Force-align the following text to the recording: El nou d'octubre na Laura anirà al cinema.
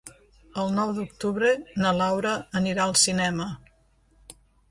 El 0.61 0.71
nou 0.77 0.93
d'octubre 0.99 1.51
na 1.83 1.91
Laura 1.99 2.33
anirà 2.61 2.87
al 2.87 2.97
cinema. 3.05 3.49